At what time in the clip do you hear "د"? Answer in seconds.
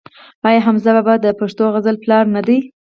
1.21-1.27